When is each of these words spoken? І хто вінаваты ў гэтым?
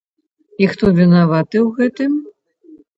І 0.63 0.69
хто 0.71 0.85
вінаваты 1.01 1.57
ў 1.67 1.71
гэтым? 1.79 2.11